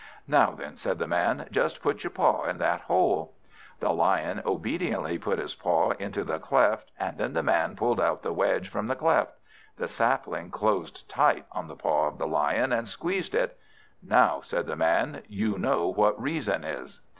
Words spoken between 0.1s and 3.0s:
"Now then," said the Man, "just put your paw in that